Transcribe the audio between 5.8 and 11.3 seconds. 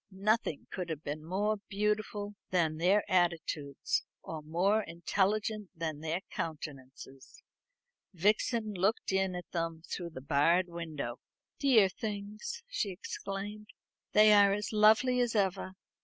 their countenances. Vixen looked in at them through the barred window.